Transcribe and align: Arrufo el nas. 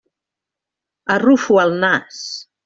Arrufo 1.17 1.61
el 1.65 1.77
nas. 1.85 2.25